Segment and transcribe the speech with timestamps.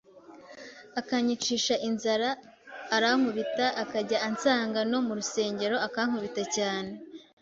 [0.99, 2.29] akanyicisha inzara,
[2.95, 6.91] arankubita akajya ansanga no mu rusengero akankubita cyane